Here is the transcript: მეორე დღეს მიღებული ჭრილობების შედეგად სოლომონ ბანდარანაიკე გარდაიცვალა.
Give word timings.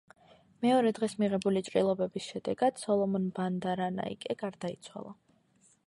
მეორე 0.65 0.93
დღეს 0.99 1.13
მიღებული 1.23 1.61
ჭრილობების 1.67 2.31
შედეგად 2.31 2.81
სოლომონ 2.85 3.29
ბანდარანაიკე 3.37 4.39
გარდაიცვალა. 4.45 5.17